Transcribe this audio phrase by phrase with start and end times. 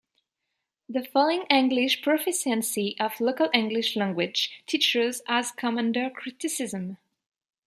[0.89, 6.97] The falling English proficiency of local English language teachers has come under criticism.